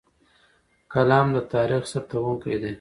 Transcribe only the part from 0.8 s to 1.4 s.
قلم د